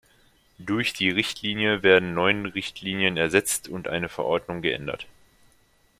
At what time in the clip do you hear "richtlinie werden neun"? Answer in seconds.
1.11-2.47